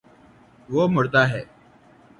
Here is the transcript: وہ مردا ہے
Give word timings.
وہ 0.69 0.87
مردا 0.87 1.23
ہے 1.29 1.43